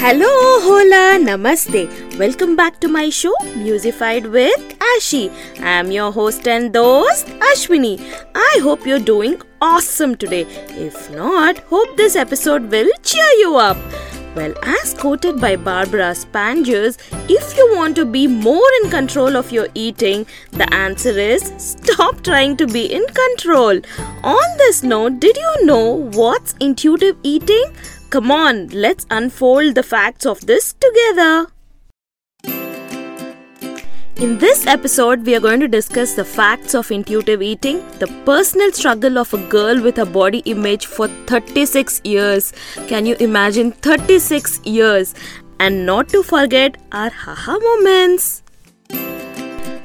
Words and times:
Hello, 0.00 0.28
hola, 0.64 1.18
namaste. 1.20 2.18
Welcome 2.18 2.54
back 2.54 2.78
to 2.82 2.86
my 2.86 3.10
show, 3.10 3.32
Musified 3.56 4.26
with 4.26 4.78
Ashi. 4.90 5.22
I'm 5.60 5.90
your 5.90 6.12
host 6.12 6.46
and 6.46 6.72
host, 6.72 7.26
Ashwini. 7.48 7.94
I 8.32 8.60
hope 8.62 8.86
you're 8.86 9.00
doing 9.00 9.42
awesome 9.60 10.14
today. 10.14 10.42
If 10.86 11.10
not, 11.10 11.58
hope 11.72 11.96
this 11.96 12.14
episode 12.14 12.70
will 12.70 12.92
cheer 13.02 13.32
you 13.40 13.56
up. 13.56 13.76
Well, 14.36 14.54
as 14.62 14.94
quoted 14.94 15.40
by 15.40 15.56
Barbara 15.56 16.14
Spangers, 16.14 16.96
if 17.28 17.56
you 17.56 17.68
want 17.74 17.96
to 17.96 18.04
be 18.04 18.28
more 18.28 18.70
in 18.84 18.90
control 18.90 19.36
of 19.36 19.50
your 19.50 19.66
eating, 19.74 20.26
the 20.52 20.72
answer 20.72 21.18
is 21.18 21.52
stop 21.58 22.22
trying 22.22 22.56
to 22.58 22.68
be 22.68 22.86
in 22.86 23.04
control. 23.22 23.80
On 24.22 24.58
this 24.58 24.84
note, 24.84 25.18
did 25.18 25.36
you 25.36 25.66
know 25.66 26.08
what's 26.22 26.54
intuitive 26.60 27.16
eating? 27.24 27.64
Come 28.10 28.30
on, 28.30 28.68
let's 28.68 29.06
unfold 29.10 29.74
the 29.74 29.82
facts 29.82 30.24
of 30.24 30.40
this 30.46 30.74
together. 30.80 31.46
In 34.16 34.38
this 34.38 34.66
episode, 34.66 35.26
we 35.26 35.36
are 35.36 35.40
going 35.40 35.60
to 35.60 35.68
discuss 35.68 36.14
the 36.14 36.24
facts 36.24 36.74
of 36.74 36.90
intuitive 36.90 37.42
eating, 37.42 37.86
the 37.98 38.06
personal 38.24 38.72
struggle 38.72 39.18
of 39.18 39.34
a 39.34 39.38
girl 39.48 39.82
with 39.82 39.98
a 39.98 40.06
body 40.06 40.38
image 40.46 40.86
for 40.86 41.08
36 41.26 42.00
years. 42.02 42.54
Can 42.86 43.04
you 43.04 43.14
imagine 43.20 43.72
36 43.72 44.64
years? 44.64 45.14
And 45.60 45.84
not 45.84 46.08
to 46.08 46.22
forget 46.22 46.78
our 46.92 47.10
haha 47.10 47.58
moments. 47.58 48.42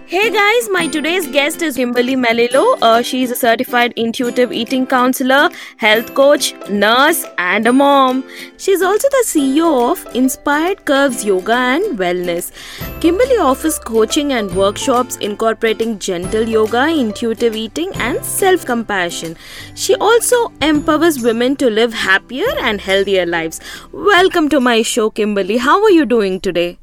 Hey 0.05 0.29
guys, 0.29 0.69
my 0.69 0.87
today's 0.87 1.27
guest 1.27 1.61
is 1.61 1.77
Kimberly 1.77 2.15
Melillo. 2.15 2.77
Uh, 2.81 3.01
she's 3.01 3.31
a 3.31 3.35
certified 3.35 3.93
intuitive 3.95 4.51
eating 4.51 4.85
counselor, 4.85 5.49
health 5.77 6.13
coach, 6.13 6.53
nurse, 6.69 7.25
and 7.37 7.65
a 7.65 7.71
mom. 7.71 8.23
She's 8.57 8.81
also 8.81 9.07
the 9.09 9.23
CEO 9.25 9.91
of 9.91 10.05
Inspired 10.13 10.83
Curves 10.83 11.23
Yoga 11.23 11.53
and 11.53 11.97
Wellness. 11.97 12.51
Kimberly 12.99 13.37
offers 13.37 13.79
coaching 13.79 14.33
and 14.33 14.53
workshops 14.53 15.15
incorporating 15.17 15.97
gentle 15.99 16.43
yoga, 16.47 16.87
intuitive 16.89 17.55
eating, 17.55 17.91
and 17.95 18.23
self 18.25 18.65
compassion. 18.65 19.37
She 19.73 19.95
also 19.95 20.51
empowers 20.61 21.23
women 21.23 21.55
to 21.55 21.69
live 21.69 21.93
happier 21.93 22.53
and 22.59 22.81
healthier 22.81 23.25
lives. 23.25 23.61
Welcome 23.93 24.49
to 24.49 24.59
my 24.59 24.81
show, 24.81 25.09
Kimberly. 25.09 25.57
How 25.57 25.81
are 25.81 25.91
you 25.91 26.05
doing 26.05 26.41
today? 26.41 26.77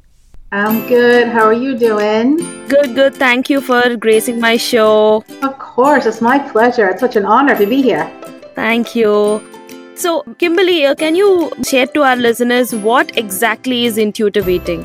I'm 0.53 0.85
good. 0.85 1.29
How 1.29 1.45
are 1.45 1.53
you 1.53 1.77
doing? 1.77 2.35
Good, 2.67 2.93
good. 2.93 3.15
Thank 3.15 3.49
you 3.49 3.61
for 3.61 3.95
gracing 3.95 4.41
my 4.41 4.57
show. 4.57 5.23
Of 5.41 5.57
course, 5.57 6.05
it's 6.05 6.19
my 6.19 6.39
pleasure. 6.39 6.89
It's 6.89 6.99
such 6.99 7.15
an 7.15 7.25
honor 7.25 7.55
to 7.57 7.65
be 7.65 7.81
here. 7.81 8.11
Thank 8.53 8.93
you. 8.93 9.41
So, 9.95 10.23
Kimberly, 10.39 10.85
uh, 10.85 10.95
can 10.95 11.15
you 11.15 11.53
share 11.63 11.87
to 11.87 12.03
our 12.03 12.17
listeners 12.17 12.75
what 12.75 13.17
exactly 13.17 13.85
is 13.85 13.97
intuitive 13.97 14.49
eating? 14.49 14.83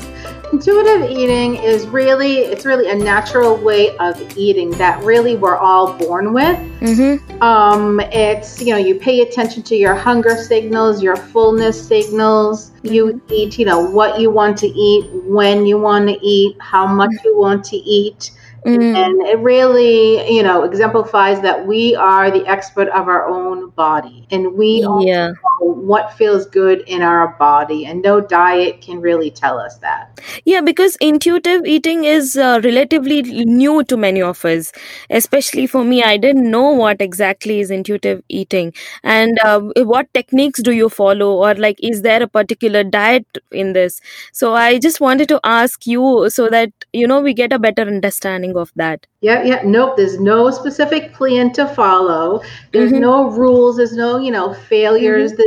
Intuitive 0.51 1.09
eating 1.09 1.55
is 1.55 1.87
really 1.87 2.37
it's 2.37 2.65
really 2.65 2.89
a 2.89 2.95
natural 2.95 3.57
way 3.57 3.97
of 3.97 4.37
eating 4.37 4.69
that 4.71 5.03
really 5.03 5.35
we're 5.35 5.57
all 5.57 5.93
born 5.97 6.33
with. 6.33 6.57
Mm-hmm. 6.79 7.41
Um, 7.41 7.99
it's 7.99 8.61
you 8.61 8.71
know 8.71 8.77
you 8.77 8.95
pay 8.95 9.21
attention 9.21 9.61
to 9.63 9.75
your 9.75 9.93
hunger 9.93 10.37
signals, 10.37 11.03
your 11.03 11.17
fullness 11.17 11.85
signals. 11.85 12.71
You 12.83 13.21
eat 13.29 13.59
you 13.59 13.65
know 13.65 13.79
what 13.79 14.19
you 14.19 14.31
want 14.31 14.57
to 14.59 14.67
eat, 14.67 15.09
when 15.23 15.65
you 15.65 15.77
want 15.77 16.07
to 16.07 16.17
eat, 16.25 16.55
how 16.61 16.87
much 16.87 17.11
you 17.25 17.37
want 17.37 17.65
to 17.65 17.77
eat. 17.77 18.31
Mm. 18.65 18.95
And 18.95 19.21
it 19.27 19.39
really, 19.39 20.29
you 20.29 20.43
know, 20.43 20.63
exemplifies 20.63 21.41
that 21.41 21.65
we 21.65 21.95
are 21.95 22.29
the 22.31 22.45
expert 22.47 22.89
of 22.89 23.07
our 23.07 23.25
own 23.25 23.69
body 23.69 24.27
and 24.31 24.53
we 24.53 24.85
Yeah. 25.01 25.31
What 25.59 26.13
feels 26.13 26.45
good 26.45 26.81
in 26.87 27.01
our 27.01 27.35
body. 27.39 27.85
And 27.85 28.01
no 28.01 28.21
diet 28.21 28.81
can 28.81 28.99
really 29.01 29.31
tell 29.31 29.59
us 29.59 29.77
that. 29.79 30.19
Yeah, 30.45 30.61
because 30.61 30.95
intuitive 31.01 31.65
eating 31.65 32.03
is 32.03 32.37
uh, 32.37 32.59
relatively 32.63 33.21
new 33.23 33.83
to 33.85 33.97
many 33.97 34.21
of 34.21 34.43
us. 34.45 34.71
Especially 35.09 35.67
for 35.67 35.83
me, 35.83 36.03
I 36.03 36.17
didn't 36.17 36.49
know 36.49 36.71
what 36.71 37.01
exactly 37.01 37.59
is 37.59 37.71
intuitive 37.71 38.23
eating 38.29 38.73
and 39.03 39.37
uh, 39.43 39.59
what 39.77 40.13
techniques 40.13 40.61
do 40.61 40.71
you 40.71 40.89
follow, 40.89 41.33
or 41.33 41.53
like, 41.55 41.77
is 41.81 42.01
there 42.01 42.21
a 42.23 42.27
particular 42.27 42.83
diet 42.83 43.25
in 43.51 43.73
this? 43.73 43.99
So, 44.31 44.53
I 44.53 44.79
just 44.79 44.99
wanted 45.01 45.27
to 45.29 45.39
ask 45.43 45.85
you 45.85 46.29
so 46.29 46.49
that 46.49 46.71
you 46.93 47.07
know 47.07 47.21
we 47.21 47.33
get 47.33 47.53
a 47.53 47.59
better 47.59 47.83
understanding 47.83 48.55
of 48.57 48.71
that. 48.75 49.05
Yeah, 49.21 49.43
yeah. 49.43 49.61
Nope. 49.65 49.97
There's 49.97 50.19
no 50.19 50.51
specific 50.51 51.13
plan 51.13 51.51
to 51.53 51.67
follow. 51.67 52.41
There's 52.71 52.91
Mhm. 52.91 52.99
no 53.01 53.29
rules. 53.31 53.77
There's 53.77 53.93
no, 53.95 54.17
you 54.19 54.31
know, 54.31 54.53
failures. 54.53 55.33
That 55.33 55.46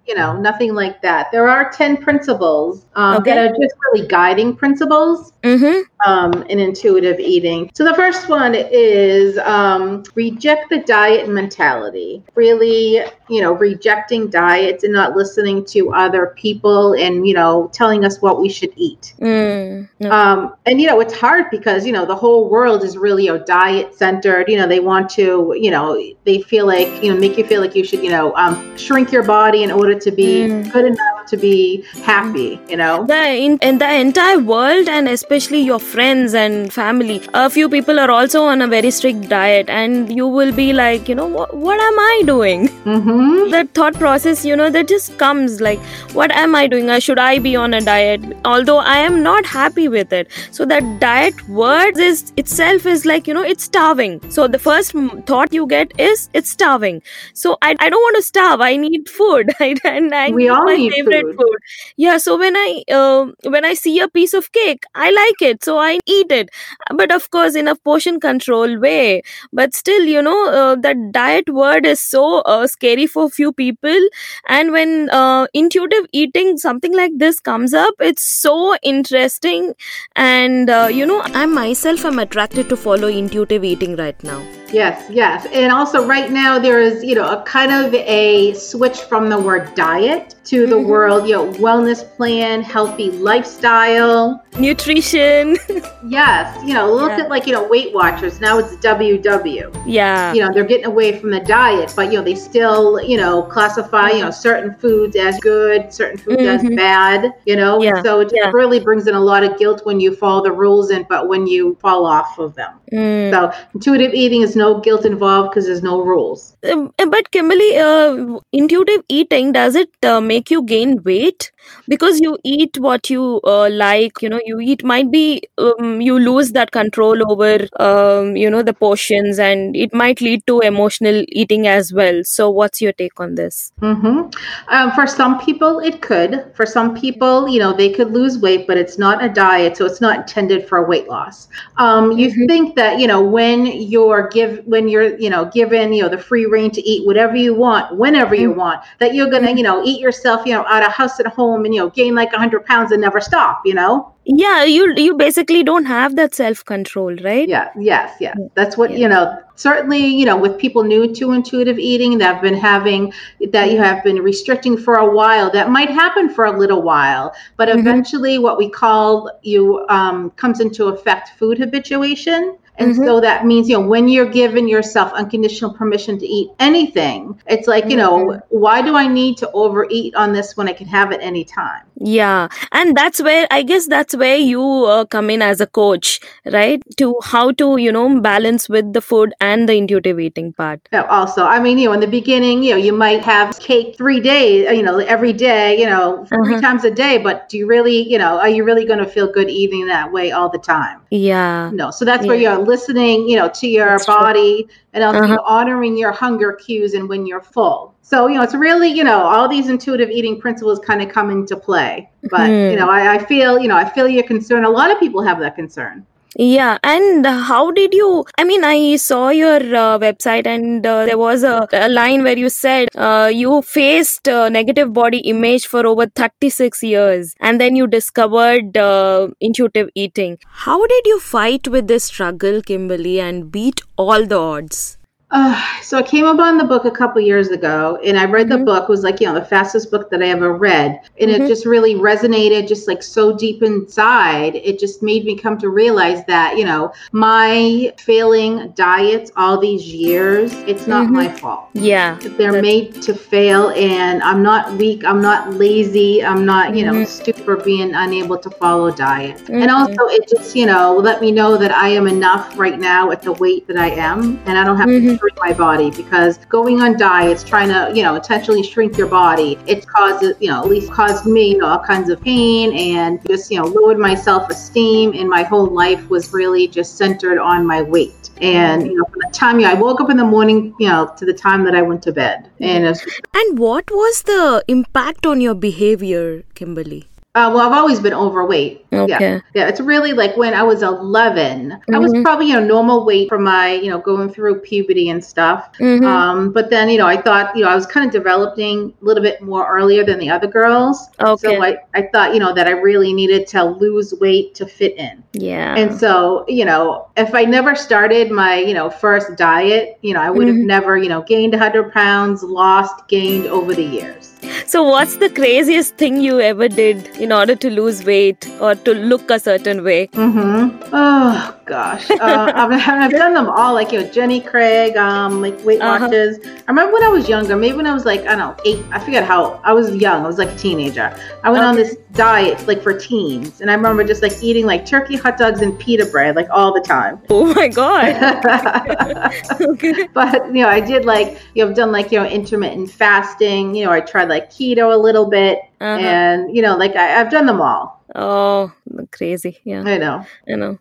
you 0.11 0.17
know, 0.17 0.35
nothing 0.35 0.75
like 0.75 1.01
that. 1.01 1.31
There 1.31 1.47
are 1.47 1.71
ten 1.71 1.95
principles 1.95 2.85
um, 2.95 3.15
Okay. 3.17 3.33
that 3.33 3.45
are 3.45 3.55
just 3.55 3.75
really 3.85 4.05
guiding 4.07 4.53
principles 4.53 5.31
Mm-hmm. 5.43 5.81
um, 6.07 6.43
in 6.43 6.59
intuitive 6.59 7.19
eating. 7.19 7.71
So 7.73 7.83
the 7.83 7.95
first 7.95 8.29
one 8.29 8.53
is 8.55 9.39
um, 9.39 10.03
reject 10.13 10.69
the 10.69 10.79
diet 10.79 11.27
mentality. 11.29 12.21
Really, 12.35 12.99
you 13.27 13.41
know, 13.41 13.53
rejecting 13.53 14.29
diets 14.29 14.83
and 14.83 14.93
not 14.93 15.15
listening 15.15 15.65
to 15.65 15.91
other 15.93 16.35
people 16.37 16.93
and 16.93 17.27
you 17.27 17.33
know 17.33 17.71
telling 17.73 18.05
us 18.05 18.21
what 18.21 18.39
we 18.39 18.49
should 18.49 18.71
eat. 18.75 19.15
Mm. 19.19 19.89
Um, 20.11 20.53
and 20.67 20.79
you 20.79 20.85
know, 20.87 20.99
it's 20.99 21.15
hard 21.15 21.45
because 21.49 21.87
you 21.87 21.91
know 21.91 22.05
the 22.05 22.15
whole 22.15 22.47
world 22.49 22.83
is 22.83 22.97
really 22.97 23.25
you 23.25 23.37
know, 23.37 23.43
diet 23.43 23.95
centered. 23.95 24.47
You 24.47 24.57
know, 24.57 24.67
they 24.67 24.79
want 24.79 25.09
to, 25.11 25.55
you 25.59 25.71
know, 25.71 25.99
they 26.25 26.41
feel 26.43 26.67
like 26.67 26.89
you 27.03 27.11
know 27.11 27.19
make 27.19 27.35
you 27.35 27.45
feel 27.45 27.61
like 27.61 27.75
you 27.75 27.83
should, 27.83 28.03
you 28.03 28.11
know, 28.11 28.35
um, 28.35 28.77
shrink 28.77 29.11
your 29.11 29.23
body 29.23 29.63
in 29.63 29.71
order 29.71 29.97
to 30.01 30.11
be 30.11 30.27
Mm. 30.47 30.71
good 30.73 30.85
enough 30.85 31.20
to 31.31 31.37
be 31.37 31.83
happy. 32.11 32.59
You 32.69 32.77
know. 32.77 33.05
the 33.05 33.21
in, 33.45 33.57
in 33.69 33.77
the 33.79 33.89
entire 33.93 34.39
world 34.39 34.87
and 34.89 35.07
especially 35.07 35.59
your 35.61 35.79
friends 35.79 36.33
and 36.33 36.71
family 36.73 37.21
a 37.33 37.49
few 37.49 37.67
people 37.69 37.99
are 37.99 38.09
also 38.11 38.41
on 38.43 38.61
a 38.61 38.67
very 38.67 38.91
strict 38.91 39.27
diet 39.29 39.69
and 39.69 40.13
you 40.19 40.27
will 40.27 40.51
be 40.59 40.73
like 40.73 41.09
you 41.09 41.15
know 41.15 41.25
what, 41.37 41.55
what 41.55 41.79
am 41.89 41.99
i 41.99 42.23
doing 42.25 42.67
Mm-hmm. 42.91 43.51
that 43.51 43.69
thought 43.73 43.93
process 43.95 44.43
you 44.45 44.55
know 44.55 44.69
that 44.69 44.87
just 44.87 45.17
comes 45.17 45.61
like 45.61 45.79
what 46.19 46.31
am 46.31 46.55
i 46.55 46.67
doing 46.67 46.89
uh, 46.89 46.99
should 46.99 47.19
i 47.19 47.37
be 47.39 47.55
on 47.55 47.73
a 47.73 47.81
diet 47.81 48.21
although 48.45 48.77
i 48.79 48.97
am 48.97 49.21
not 49.23 49.45
happy 49.45 49.87
with 49.87 50.11
it 50.11 50.27
so 50.51 50.65
that 50.65 50.83
diet 50.99 51.47
word 51.47 51.97
is 51.97 52.33
itself 52.37 52.85
is 52.85 53.05
like 53.05 53.27
you 53.27 53.33
know 53.33 53.43
it's 53.43 53.63
starving 53.63 54.19
so 54.29 54.47
the 54.47 54.59
first 54.59 54.93
thought 55.27 55.53
you 55.53 55.67
get 55.67 55.91
is 55.99 56.29
it's 56.33 56.49
starving 56.49 57.01
so 57.33 57.57
i, 57.61 57.75
I 57.79 57.89
don't 57.89 58.01
want 58.01 58.15
to 58.17 58.23
starve 58.23 58.61
i 58.61 58.75
need 58.77 59.07
food 59.09 59.51
right? 59.59 59.79
and 59.85 60.13
i 60.13 60.29
We 60.31 60.49
all 60.49 60.65
my 60.65 60.75
need 60.75 60.93
favorite 60.93 61.20
food. 61.20 61.20
Food. 61.23 61.57
Yeah 61.97 62.17
so 62.17 62.37
when 62.37 62.55
i 62.55 62.83
uh, 62.91 63.27
when 63.43 63.65
i 63.65 63.73
see 63.73 63.99
a 63.99 64.07
piece 64.07 64.33
of 64.33 64.51
cake 64.51 64.83
i 64.95 65.11
like 65.11 65.41
it 65.41 65.63
so 65.63 65.77
i 65.77 65.99
eat 66.05 66.31
it. 66.31 66.49
But 66.93 67.11
of 67.11 67.29
course 67.31 67.55
in 67.55 67.67
a 67.67 67.75
portion 67.75 68.19
control 68.19 68.79
way. 68.79 69.23
But 69.51 69.75
still 69.75 70.03
you 70.03 70.21
know 70.21 70.49
uh, 70.49 70.75
that 70.75 71.11
diet 71.11 71.49
word 71.49 71.85
is 71.85 71.99
so 71.99 72.39
uh, 72.41 72.67
scary 72.67 73.07
for 73.07 73.29
few 73.29 73.51
people. 73.53 73.99
And 74.47 74.71
when 74.71 75.09
uh, 75.09 75.47
intuitive 75.53 76.07
eating 76.11 76.57
something 76.57 76.95
like 76.95 77.11
this 77.17 77.39
comes 77.39 77.73
up 77.73 77.93
it's 77.99 78.23
so 78.23 78.75
interesting. 78.83 79.73
And 80.15 80.69
uh, 80.69 80.89
you 80.91 81.05
know 81.05 81.21
i 81.33 81.45
myself 81.45 82.05
am 82.05 82.19
attracted 82.19 82.69
to 82.69 82.77
follow 82.77 83.07
intuitive 83.07 83.63
eating 83.63 83.95
right 83.95 84.21
now 84.23 84.41
Yes, 84.71 85.09
yes. 85.09 85.45
And 85.51 85.71
also 85.71 86.05
right 86.07 86.31
now 86.31 86.57
there 86.59 86.79
is, 86.79 87.03
you 87.03 87.15
know, 87.15 87.27
a 87.29 87.41
kind 87.43 87.71
of 87.71 87.93
a 87.93 88.53
switch 88.53 89.01
from 89.01 89.29
the 89.29 89.39
word 89.39 89.73
diet 89.75 90.35
to 90.45 90.65
the 90.65 90.75
Mhm. 90.75 90.85
word, 90.87 91.25
you 91.27 91.35
know, 91.35 91.47
wellness 91.53 92.03
plan, 92.15 92.61
healthy 92.61 93.11
lifestyle. 93.11 94.43
nutrition 94.59 95.55
Yes, 96.09 96.57
you 96.65 96.73
know, 96.73 96.91
look 96.93 97.11
Yeah. 97.11 97.23
at 97.23 97.29
like, 97.29 97.47
you 97.47 97.53
know, 97.53 97.63
Weight 97.63 97.93
Watchers. 97.93 98.41
Now 98.41 98.57
it's 98.59 98.75
WW. 98.77 99.71
yeah 99.85 100.33
You 100.33 100.41
know, 100.43 100.49
they're 100.53 100.65
getting 100.65 100.87
away 100.87 101.17
from 101.17 101.31
the 101.31 101.39
diet, 101.39 101.93
but 101.95 102.11
you 102.11 102.17
know, 102.17 102.23
they 102.23 102.35
still, 102.35 103.01
you 103.01 103.17
know, 103.17 103.43
classify, 103.43 104.09
you 104.11 104.21
know, 104.25 104.31
certain 104.31 104.75
foods 104.79 105.15
as 105.15 105.39
good, 105.39 105.93
certain 105.93 106.17
foods 106.17 106.41
as 106.43 106.61
Mhm. 106.63 106.75
bad, 106.75 107.33
you 107.45 107.55
know. 107.55 107.81
Yeah, 107.81 108.01
So 108.03 108.19
it 108.19 108.31
yeah. 108.35 108.51
really 108.53 108.79
brings 108.81 109.07
in 109.07 109.15
a 109.15 109.19
lot 109.21 109.43
of 109.43 109.57
guilt 109.57 109.81
when 109.85 109.99
you 110.01 110.13
follow 110.15 110.43
the 110.43 110.51
rules 110.51 110.89
and 110.91 111.05
but 111.07 111.27
when 111.29 111.47
you 111.47 111.77
fall 111.81 112.05
off 112.05 112.37
of 112.37 112.53
them. 112.55 112.71
Mm. 112.91 113.31
So 113.31 113.51
intuitive 113.73 114.13
eating 114.13 114.41
is 114.41 114.55
no 114.61 114.69
guilt 114.87 115.05
involved 115.11 115.49
because 115.49 115.65
there's 115.67 115.83
no 115.83 116.01
rules. 116.11 116.55
Um, 116.71 116.93
but 117.15 117.31
Kimberly, 117.31 117.69
uh, 117.77 118.39
intuitive 118.51 119.03
eating 119.19 119.51
does 119.51 119.75
it 119.75 119.89
uh, 120.03 120.21
make 120.21 120.51
you 120.55 120.63
gain 120.63 121.01
weight 121.03 121.51
because 121.87 122.19
you 122.19 122.37
eat 122.43 122.77
what 122.79 123.09
you 123.09 123.39
uh, 123.43 123.69
like? 123.69 124.21
You 124.21 124.29
know, 124.29 124.39
you 124.45 124.59
eat 124.59 124.83
might 124.83 125.11
be 125.11 125.43
um, 125.57 126.01
you 126.01 126.17
lose 126.19 126.51
that 126.53 126.71
control 126.71 127.21
over 127.31 127.67
um, 127.79 128.35
you 128.35 128.49
know 128.49 128.61
the 128.63 128.73
portions, 128.73 129.39
and 129.39 129.75
it 129.75 129.93
might 129.93 130.21
lead 130.21 130.45
to 130.47 130.59
emotional 130.59 131.23
eating 131.29 131.67
as 131.67 131.93
well. 131.93 132.21
So, 132.23 132.49
what's 132.49 132.81
your 132.81 132.93
take 132.93 133.19
on 133.19 133.35
this? 133.35 133.71
hmm 133.81 134.21
Um, 134.69 134.91
for 134.91 135.05
some 135.07 135.39
people, 135.39 135.79
it 135.79 136.01
could. 136.01 136.45
For 136.55 136.65
some 136.65 136.93
people, 136.95 137.47
you 137.47 137.59
know, 137.59 137.73
they 137.73 137.89
could 137.89 138.11
lose 138.11 138.37
weight, 138.39 138.67
but 138.67 138.77
it's 138.77 138.97
not 138.97 139.23
a 139.23 139.27
diet, 139.27 139.75
so 139.77 139.85
it's 139.85 139.99
not 140.01 140.15
intended 140.17 140.67
for 140.67 140.85
weight 140.87 141.07
loss. 141.09 141.47
Um, 141.77 142.11
you 142.11 142.29
Mhm. 142.29 142.47
think 142.47 142.75
that 142.75 142.99
you 142.99 143.07
know 143.07 143.21
when 143.21 143.65
you're 143.65 144.27
give 144.29 144.61
when 144.65 144.87
you're 144.87 145.17
you 145.17 145.29
know 145.29 145.45
given 145.45 145.93
you 145.93 146.01
know 146.03 146.09
the 146.09 146.17
free 146.17 146.45
rein 146.45 146.69
to 146.71 146.81
eat 146.81 147.05
whatever 147.05 147.35
you 147.35 147.53
want 147.53 147.97
whenever 147.97 148.33
you 148.35 148.51
want 148.51 148.79
that 148.99 149.13
you're 149.13 149.29
gonna 149.29 149.51
you 149.51 149.63
know 149.63 149.81
eat 149.83 149.99
yourself 149.99 150.45
you 150.45 150.53
know 150.53 150.63
out 150.67 150.83
of 150.83 150.91
house 150.91 151.17
and 151.19 151.27
home 151.27 151.50
home 151.51 151.65
and 151.65 151.75
you 151.75 151.81
know 151.81 151.89
gain 152.01 152.15
like 152.15 152.31
100 152.31 152.65
pounds 152.65 152.91
and 152.91 153.01
never 153.07 153.21
stop 153.29 153.61
you 153.65 153.73
know 153.73 153.93
yeah 154.25 154.63
you 154.63 154.93
you 155.03 155.13
basically 155.21 155.63
don't 155.69 155.85
have 155.85 156.15
that 156.15 156.35
self 156.39 156.63
control 156.71 157.15
right 157.27 157.47
yeah 157.49 157.69
yes 157.91 158.15
yeah 158.25 158.35
that's 158.59 158.77
what 158.77 158.91
Yeah. 158.91 158.97
you 159.03 159.07
know 159.13 159.23
certainly 159.55 160.01
you 160.19 160.25
know 160.25 160.37
with 160.43 160.57
people 160.63 160.83
new 160.83 161.01
to 161.19 161.31
intuitive 161.31 161.79
eating 161.79 162.17
that 162.19 162.33
have 162.33 162.41
been 162.43 162.59
having 162.65 163.11
that 163.55 163.71
you 163.71 163.79
have 163.79 164.03
been 164.03 164.21
restricting 164.29 164.77
for 164.77 164.95
a 164.95 165.09
while 165.19 165.51
that 165.57 165.69
might 165.77 165.89
happen 165.89 166.29
for 166.29 166.45
a 166.45 166.55
little 166.63 166.81
while 166.91 167.33
but 167.57 167.67
Mhm. 167.69 167.79
eventually 167.79 168.37
what 168.47 168.57
we 168.63 168.69
call 168.69 169.29
you 169.53 169.85
um, 169.89 170.31
comes 170.43 170.59
into 170.59 170.87
effect 170.95 171.29
food 171.39 171.57
habituation 171.65 172.57
and 172.81 172.95
Mhm. 172.95 173.05
so 173.05 173.19
that 173.21 173.45
means 173.45 173.69
you 173.69 173.77
know 173.77 173.87
when 173.93 174.07
you're 174.07 174.29
giving 174.41 174.67
yourself 174.67 175.11
unconditional 175.13 175.71
permission 175.73 176.17
to 176.19 176.25
eat 176.37 176.49
anything 176.59 177.39
it's 177.47 177.67
like 177.67 177.89
you 177.89 177.97
know 177.97 178.13
Mhm. 178.19 178.41
why 178.49 178.81
do 178.81 178.95
i 178.95 179.07
need 179.07 179.37
to 179.37 179.49
overeat 179.63 180.15
on 180.15 180.33
this 180.33 180.55
when 180.57 180.67
i 180.67 180.73
can 180.73 180.87
have 180.87 181.11
it 181.11 181.21
anytime 181.31 181.83
Yeah, 182.03 182.47
and 182.71 182.95
that's 182.97 183.19
where 183.25 183.45
I 183.55 183.61
guess 183.71 183.85
that's 183.85 184.15
where 184.21 184.37
you 184.51 184.61
uh, 184.93 185.05
come 185.15 185.27
in 185.33 185.41
as 185.47 185.59
a 185.61 185.67
coach, 185.79 186.07
right? 186.55 186.81
To 187.01 187.07
how 187.31 187.43
to, 187.61 187.67
you 187.83 187.91
know, 187.97 188.05
balance 188.27 188.63
with 188.75 188.87
the 188.95 189.01
food 189.09 189.35
and 189.49 189.69
the 189.69 189.75
intuitive 189.81 190.19
eating 190.27 190.47
part. 190.61 190.89
Yeah, 190.95 191.03
also 191.17 191.43
i 191.55 191.59
mean 191.65 191.77
you 191.81 191.87
know 191.89 191.93
in 191.97 192.03
the 192.05 192.09
beginning 192.15 192.63
you 192.67 192.71
know 192.73 192.81
you 192.87 192.95
might 193.03 193.21
have 193.33 193.53
cake 193.67 193.91
three 193.99 194.19
days 194.29 194.65
you 194.79 194.83
know 194.87 194.95
every 195.15 195.33
day 195.43 195.65
you 195.81 195.87
know 195.91 196.25
3 196.31 196.39
Uh-huh. 196.41 196.61
times 196.65 196.83
a 196.91 196.93
day 197.03 197.13
but 197.27 197.35
do 197.53 197.59
you 197.61 197.67
really 197.75 197.97
you 198.13 198.19
know 198.23 198.33
are 198.45 198.49
you 198.57 198.63
really 198.69 198.85
going 198.93 199.03
to 199.05 199.09
feel 199.17 199.29
good 199.37 199.49
eating 199.61 199.85
that 199.93 200.11
way 200.17 200.25
all 200.39 200.49
the 200.57 200.63
time 200.75 200.97
Yeah. 201.11 201.69
no 201.81 201.91
so 201.99 202.01
that's 202.09 202.25
where 202.31 202.39
you're 202.43 202.59
listening 202.73 203.17
you 203.29 203.35
know 203.39 203.49
to 203.61 203.67
your 203.77 203.91
That's 203.91 204.05
true. 204.05 204.15
body 204.15 204.53
and 204.93 205.03
also 205.03 205.23
Uh-huh. 205.23 205.41
honoring 205.55 205.97
your 206.03 206.11
hunger 206.23 206.51
cues 206.63 206.93
and 206.97 207.07
when 207.11 207.25
you're 207.29 207.41
full 207.55 207.79
so 208.11 208.27
you 208.27 208.35
know 208.37 208.43
it's 208.47 208.55
really 208.67 208.89
you 208.99 209.03
know 209.09 209.19
all 209.33 209.47
these 209.55 209.67
intuitive 209.75 210.09
eating 210.17 210.35
principles 210.45 210.79
kind 210.89 211.01
of 211.03 211.09
come 211.17 211.29
into 211.37 211.55
play 211.67 211.93
but 212.35 212.47
Hmm. 212.47 212.71
you 212.71 212.77
know 212.79 212.89
I, 212.89 213.15
I 213.15 213.17
feel 213.31 213.59
you 213.59 213.67
know 213.71 213.77
i 213.77 213.87
feel 213.95 214.07
your 214.07 214.23
concern 214.33 214.65
a 214.65 214.69
lot 214.79 214.91
of 214.91 214.99
people 214.99 215.21
have 215.29 215.39
that 215.39 215.55
concern 215.55 216.05
Yeah, 216.37 216.77
and 216.81 217.25
how 217.25 217.71
did 217.71 217.93
you? 217.93 218.23
I 218.37 218.45
mean, 218.45 218.63
I 218.63 218.95
saw 218.95 219.29
your 219.29 219.57
uh, 219.57 219.99
website, 219.99 220.47
and 220.47 220.85
uh, 220.85 221.05
there 221.05 221.17
was 221.17 221.43
a, 221.43 221.67
a 221.73 221.89
line 221.89 222.23
where 222.23 222.37
you 222.37 222.47
said 222.49 222.87
uh, 222.95 223.29
you 223.33 223.61
faced 223.61 224.27
negative 224.27 224.93
body 224.93 225.19
image 225.19 225.67
for 225.67 225.85
over 225.85 226.05
36 226.07 226.81
years, 226.83 227.35
and 227.41 227.59
then 227.59 227.75
you 227.75 227.85
discovered 227.85 228.77
uh, 228.77 229.27
intuitive 229.41 229.89
eating. 229.93 230.37
How 230.45 230.79
did 230.87 231.05
you 231.05 231.19
fight 231.19 231.67
with 231.67 231.87
this 231.87 232.05
struggle, 232.05 232.61
Kimberly, 232.61 233.19
and 233.19 233.51
beat 233.51 233.81
all 233.97 234.25
the 234.25 234.39
odds? 234.39 234.97
Uh, 235.31 235.59
so 235.81 235.97
I 235.97 236.01
came 236.03 236.25
upon 236.25 236.57
the 236.57 236.63
book 236.63 236.85
a 236.85 236.91
couple 236.91 237.21
years 237.21 237.49
ago, 237.49 237.99
and 238.03 238.17
I 238.17 238.25
read 238.25 238.49
the 238.49 238.55
Mhm. 238.57 238.65
book. 238.65 238.83
It 238.83 238.89
was 238.89 239.03
like 239.03 239.19
you 239.21 239.27
know 239.27 239.33
the 239.33 239.45
fastest 239.45 239.91
book 239.91 240.09
that 240.09 240.21
I 240.21 240.27
ever 240.27 240.53
read, 240.53 240.99
and 241.19 241.31
Mhm. 241.31 241.39
it 241.39 241.47
just 241.47 241.65
really 241.65 241.95
resonated, 241.95 242.67
just 242.67 242.87
like 242.87 243.01
so 243.03 243.35
deep 243.35 243.63
inside. 243.63 244.55
It 244.63 244.79
just 244.79 245.01
made 245.03 245.25
me 245.25 245.35
come 245.35 245.57
to 245.59 245.69
realize 245.69 246.23
that 246.27 246.57
you 246.57 246.65
know 246.65 246.91
my 247.11 247.91
failing 247.97 248.73
diets 248.75 249.31
all 249.37 249.57
these 249.57 249.85
years, 249.93 250.53
it's 250.67 250.87
not 250.87 251.07
Mhm. 251.07 251.11
my 251.11 251.27
fault. 251.29 251.61
Yeah, 251.73 252.15
They're 252.37 252.51
That's- 252.51 252.61
made 252.63 253.01
to 253.03 253.13
fail, 253.13 253.69
and 253.75 254.21
I'm 254.23 254.41
not 254.43 254.73
weak. 254.77 255.03
I'm 255.05 255.21
not 255.21 255.53
lazy. 255.55 256.23
I'm 256.23 256.45
not, 256.45 256.75
you 256.75 256.85
know, 256.85 256.93
Mhm. 256.93 257.07
stupid 257.07 257.43
for 257.43 257.55
being 257.57 257.93
unable 257.93 258.37
to 258.37 258.49
follow 258.49 258.89
diet. 258.91 259.41
And 259.49 259.69
Mhm. 259.69 259.73
also, 259.73 260.07
it 260.09 260.27
just, 260.29 260.55
you 260.55 260.65
know, 260.65 260.95
let 260.97 261.21
me 261.21 261.31
know 261.31 261.57
that 261.57 261.71
I 261.75 261.89
am 261.89 262.07
enough 262.07 262.53
right 262.57 262.79
now 262.79 263.11
at 263.11 263.21
the 263.21 263.33
weight 263.33 263.67
that 263.67 263.77
I 263.77 263.89
am, 263.89 264.39
and 264.45 264.57
I 264.57 264.63
don't 264.63 264.77
have 264.77 264.87
to 264.87 265.17
shrink 265.21 265.37
my 265.39 265.53
body 265.53 265.91
because 265.91 266.37
going 266.45 266.81
on 266.81 266.97
diets, 266.97 267.43
trying 267.43 267.69
to, 267.69 267.91
you 267.95 268.01
know, 268.03 268.15
intentionally 268.15 268.63
shrink 268.63 268.97
your 268.97 269.07
body, 269.07 269.57
it 269.67 269.87
caused, 269.87 270.23
you 270.41 270.49
know, 270.49 270.63
at 270.63 270.67
least 270.67 270.91
caused 270.91 271.25
me, 271.25 271.51
you 271.51 271.57
know, 271.59 271.67
all 271.67 271.79
kinds 271.79 272.09
of 272.09 272.19
pain 272.21 272.73
and 272.73 273.25
just, 273.27 273.51
you 273.51 273.59
know, 273.59 273.67
lowered 273.67 273.99
my 273.99 274.15
self-esteem. 274.15 275.13
And 275.13 275.29
my 275.29 275.43
whole 275.43 275.67
life 275.67 276.09
was 276.09 276.33
really 276.33 276.67
just 276.67 276.97
centered 276.97 277.37
on 277.37 277.65
my 277.65 277.81
weight. 277.81 278.29
And 278.41 278.87
you 278.87 278.95
know, 278.97 279.05
from 279.05 279.19
the 279.19 279.31
time 279.31 279.59
you 279.59 279.67
know, 279.67 279.71
I 279.71 279.75
woke 279.75 280.01
up 280.01 280.09
in 280.09 280.17
the 280.17 280.25
morning, 280.25 280.73
you 280.79 280.87
know, 280.87 281.13
to 281.17 281.25
the 281.25 281.33
time 281.33 281.63
that 281.65 281.75
I 281.75 281.83
went 281.83 282.01
to 282.03 282.11
bed, 282.11 282.49
and 282.59 282.85
it's 282.85 283.05
And 283.35 283.59
what 283.59 283.91
was 283.91 284.23
the 284.23 284.63
impact 284.67 285.27
on 285.27 285.41
your 285.41 285.53
behavior, 285.53 286.41
Kimberly? 286.55 287.10
Uh, 287.33 287.49
well, 287.53 287.65
I've 287.65 287.71
always 287.77 288.01
been 288.01 288.13
overweight. 288.13 288.85
Okay. 288.91 289.07
Yeah, 289.07 289.39
yeah. 289.53 289.67
It's 289.69 289.79
really 289.79 290.11
like 290.11 290.35
when 290.35 290.53
I 290.53 290.63
was 290.63 290.83
11, 290.83 291.79
I 291.93 291.97
was 291.97 292.11
Mhm. 292.11 292.23
probably 292.23 292.47
you 292.47 292.55
know 292.55 292.65
normal 292.65 293.05
weight 293.05 293.29
for 293.29 293.39
my 293.39 293.71
you 293.75 293.89
know 293.89 293.99
going 293.99 294.27
through 294.29 294.55
puberty 294.55 295.07
and 295.09 295.23
stuff. 295.23 295.69
Mhm. 295.79 296.05
Um, 296.05 296.51
but 296.51 296.69
then 296.69 296.89
you 296.89 296.97
know 296.97 297.07
I 297.07 297.15
thought 297.15 297.55
you 297.55 297.63
know 297.63 297.69
I 297.69 297.75
was 297.75 297.85
kind 297.85 298.05
of 298.05 298.11
developing 298.11 298.91
a 299.01 299.05
little 299.05 299.23
bit 299.23 299.41
more 299.41 299.65
earlier 299.65 300.03
than 300.03 300.19
the 300.19 300.29
other 300.29 300.47
girls. 300.47 301.07
Okay. 301.21 301.55
So 301.55 301.63
I, 301.63 301.77
I 301.95 302.09
thought 302.11 302.33
you 302.33 302.41
know 302.41 302.53
that 302.53 302.67
I 302.67 302.71
really 302.71 303.13
needed 303.13 303.47
to 303.47 303.63
lose 303.63 304.13
weight 304.19 304.53
to 304.55 304.65
fit 304.65 304.97
in. 304.97 305.23
yeah. 305.31 305.73
And 305.77 305.97
so, 305.97 306.43
you 306.49 306.65
know, 306.65 307.07
if 307.15 307.33
I 307.33 307.45
never 307.45 307.75
started 307.75 308.29
my, 308.29 308.55
you 308.57 308.73
know, 308.73 308.89
first 308.89 309.37
diet, 309.37 309.97
you 310.01 310.13
know, 310.13 310.19
I 310.19 310.29
would 310.29 310.47
have 310.47 310.57
Mhm. 310.57 310.65
never, 310.65 310.97
you 310.97 311.07
know, 311.07 311.21
gained 311.21 311.53
100 311.53 311.93
pounds, 311.93 312.43
lost, 312.43 313.07
gained 313.07 313.47
over 313.47 313.73
the 313.73 313.83
years. 313.83 314.33
So, 314.71 314.83
what's 314.83 315.17
the 315.17 315.29
craziest 315.29 315.97
thing 315.97 316.21
you 316.21 316.39
ever 316.39 316.69
did 316.69 317.05
in 317.17 317.33
order 317.33 317.55
to 317.57 317.69
lose 317.69 318.05
weight 318.05 318.47
or 318.61 318.73
to 318.73 318.93
look 318.93 319.29
a 319.29 319.37
certain 319.37 319.83
way? 319.83 320.07
Mm-hmm. 320.07 320.93
Oh 320.93 321.60
gosh, 321.71 322.11
uh, 322.11 322.51
I've, 322.61 322.71
I've 323.05 323.11
done 323.11 323.33
them 323.33 323.49
all. 323.49 323.73
Like 323.73 323.91
you 323.93 324.01
know, 324.01 324.07
Jenny 324.11 324.41
Craig, 324.41 324.97
um, 324.97 325.41
like 325.41 325.57
Weight 325.63 325.81
Uh-huh. 325.81 325.99
Watchers. 326.05 326.37
I 326.45 326.71
remember 326.71 326.93
when 326.93 327.03
I 327.03 327.07
was 327.07 327.29
younger, 327.29 327.55
maybe 327.55 327.77
when 327.77 327.87
I 327.87 327.93
was 327.93 328.05
like 328.05 328.21
I 328.21 328.35
don't 328.35 328.39
know 328.39 328.55
eight. 328.65 328.83
I 328.91 328.99
forget 328.99 329.23
how 329.23 329.61
I 329.63 329.71
was 329.73 329.95
young. 329.95 330.23
I 330.25 330.27
was 330.27 330.37
like 330.37 330.49
a 330.49 330.55
teenager. 330.57 331.07
I 331.43 331.49
went 331.49 331.63
on 331.63 331.75
this 331.75 331.95
diet 332.13 332.67
like 332.67 332.81
for 332.83 332.93
teens, 332.93 333.61
and 333.61 333.71
I 333.71 333.75
remember 333.75 334.03
just 334.03 334.21
like 334.21 334.33
eating 334.43 334.65
like 334.65 334.85
turkey 334.85 335.15
hot 335.15 335.37
dogs 335.37 335.61
and 335.61 335.77
pita 335.79 336.05
bread 336.07 336.35
like 336.35 336.49
all 336.51 336.73
the 336.73 336.81
time. 336.81 337.21
Oh 337.29 337.53
my 337.53 337.67
god. 337.69 338.11
okay. 339.61 340.07
but 340.13 340.45
you 340.47 340.61
know, 340.63 340.69
I 340.69 340.81
did 340.81 341.05
like 341.05 341.39
you 341.55 341.63
know, 341.63 341.69
I've 341.69 341.75
done 341.77 341.91
like 341.93 342.11
you 342.11 342.19
know 342.19 342.25
intermittent 342.27 342.91
fasting. 342.91 343.75
You 343.75 343.85
know, 343.85 343.91
I 343.91 344.01
tried 344.01 344.27
like 344.29 344.49
keto 344.51 344.93
a 344.93 344.97
little 344.97 345.29
bit, 345.29 345.59
Uh-huh. 345.79 345.99
and 346.05 346.55
you 346.55 346.61
know, 346.61 346.75
like 346.75 346.95
I, 346.95 347.19
I've 347.21 347.31
done 347.31 347.45
them 347.45 347.61
all. 347.61 348.00
Oh, 348.13 348.71
crazy. 349.11 349.59
Yeah, 349.63 349.83
I 349.85 349.97
know, 349.97 350.25
I 350.47 350.55
know. 350.55 350.77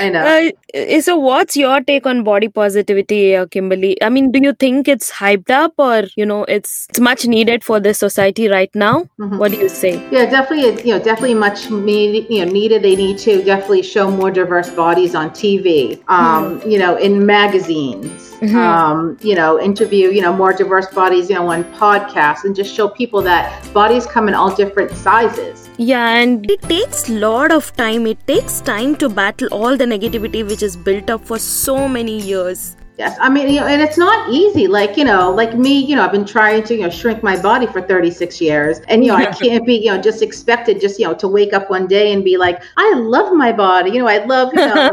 I 0.00 0.10
know. 0.10 0.52
Uh, 0.74 1.00
so, 1.00 1.16
what's 1.16 1.56
your 1.56 1.80
take 1.80 2.04
on 2.04 2.22
body 2.22 2.48
positivity, 2.48 3.34
uh, 3.34 3.46
Kimberly? 3.46 3.96
I 4.02 4.10
mean, 4.10 4.30
do 4.30 4.38
you 4.38 4.52
think 4.52 4.86
it's 4.86 5.10
hyped 5.10 5.48
up 5.50 5.72
or, 5.78 6.02
you 6.14 6.26
know, 6.26 6.44
it's, 6.44 6.86
it's 6.90 7.00
much 7.00 7.26
needed 7.26 7.64
for 7.64 7.80
this 7.80 7.98
society 7.98 8.48
right 8.48 8.70
now? 8.74 9.08
Mhm. 9.18 9.38
What 9.38 9.52
do 9.52 9.56
you 9.58 9.68
say? 9.70 9.94
Yeah, 10.10 10.26
definitely. 10.26 10.66
It's 10.68 10.84
you 10.84 10.92
know 10.92 11.02
definitely 11.02 11.34
much 11.34 11.70
need, 11.70 12.26
you 12.28 12.44
know 12.44 12.52
needed. 12.52 12.82
They 12.82 12.96
need 12.96 13.16
to 13.20 13.42
definitely 13.42 13.82
show 13.82 14.10
more 14.10 14.30
diverse 14.30 14.68
bodies 14.70 15.14
on 15.14 15.30
TV. 15.30 15.98
Um, 16.08 16.60
you 16.66 16.78
know, 16.78 16.96
in 16.96 17.24
magazines. 17.24 18.34
Mhm. 18.40 18.54
Um, 18.54 19.16
you 19.22 19.34
know, 19.34 19.58
interview 19.60 20.10
you 20.10 20.20
know 20.20 20.32
more 20.32 20.52
diverse 20.52 20.86
bodies. 20.88 21.30
You 21.30 21.36
know, 21.36 21.48
on 21.48 21.64
podcasts 21.64 22.44
and 22.44 22.54
just 22.54 22.74
show 22.74 22.88
people 22.88 23.22
that 23.22 23.72
bodies 23.72 24.04
come 24.06 24.28
in 24.28 24.34
all 24.34 24.54
different 24.54 24.92
sizes. 24.92 25.67
Yeah, 25.78 26.08
and 26.16 26.50
it 26.50 26.60
takes 26.62 27.08
lot 27.08 27.52
of 27.52 27.74
time. 27.76 28.06
It 28.06 28.26
takes 28.26 28.60
time 28.60 28.96
to 28.96 29.08
battle 29.08 29.48
all 29.52 29.76
the 29.76 29.84
negativity 29.84 30.46
which 30.46 30.62
is 30.62 30.76
built 30.76 31.08
up 31.08 31.24
for 31.24 31.38
so 31.38 31.88
many 31.88 32.20
years. 32.20 32.76
Yes, 32.98 33.16
I 33.20 33.28
mean, 33.30 33.48
you 33.48 33.60
know, 33.60 33.66
and 33.68 33.80
it's 33.80 33.96
not 33.96 34.28
easy. 34.28 34.66
Like, 34.66 34.96
you 34.96 35.04
know, 35.04 35.30
like 35.30 35.54
me, 35.56 35.78
you 35.78 35.94
know, 35.94 36.02
I've 36.04 36.10
been 36.10 36.24
trying 36.24 36.64
to, 36.64 36.74
you 36.74 36.82
know, 36.82 36.90
shrink 36.90 37.22
my 37.22 37.40
body 37.40 37.66
for 37.68 37.80
36 37.80 38.40
years. 38.40 38.80
And, 38.88 39.04
you 39.04 39.12
know, 39.12 39.16
I 39.16 39.26
can't 39.26 39.64
be, 39.64 39.76
you 39.76 39.92
know, 39.92 40.00
just 40.02 40.20
expected 40.20 40.80
just, 40.80 40.98
you 40.98 41.06
know, 41.06 41.14
to 41.14 41.28
wake 41.28 41.52
up 41.52 41.70
one 41.70 41.86
day 41.86 42.12
and 42.12 42.24
be 42.24 42.36
like, 42.36 42.60
I 42.76 42.94
love 42.96 43.32
my 43.32 43.52
body. 43.52 43.92
You 43.92 44.00
know, 44.00 44.08
I 44.08 44.24
love, 44.24 44.52
you 44.52 44.66
know, 44.66 44.92